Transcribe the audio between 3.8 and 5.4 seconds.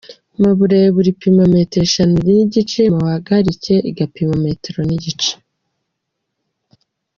igapima metero n’igice.